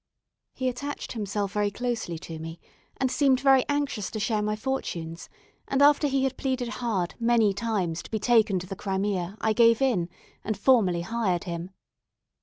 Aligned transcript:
He 0.55 0.67
attached 0.67 1.11
himself 1.11 1.51
very 1.51 1.69
closely 1.69 2.17
to 2.17 2.39
me, 2.39 2.59
and 2.97 3.11
seemed 3.11 3.39
very 3.39 3.63
anxious 3.69 4.09
to 4.09 4.19
share 4.19 4.41
my 4.41 4.55
fortunes; 4.55 5.29
and 5.67 5.79
after 5.79 6.07
he 6.07 6.23
had 6.23 6.37
pleaded 6.37 6.69
hard, 6.81 7.13
many 7.19 7.53
times, 7.53 8.01
to 8.01 8.09
be 8.09 8.17
taken 8.17 8.57
to 8.57 8.65
the 8.67 8.75
Crimea, 8.75 9.37
I 9.41 9.53
gave 9.53 9.79
in, 9.79 10.09
and 10.43 10.57
formally 10.57 11.01
hired 11.01 11.43
him. 11.43 11.69